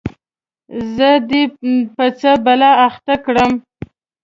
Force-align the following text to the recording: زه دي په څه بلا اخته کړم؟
زه 0.95 1.09
دي 1.29 1.43
په 1.95 2.05
څه 2.19 2.31
بلا 2.45 2.71
اخته 2.87 3.15
کړم؟ 3.25 3.51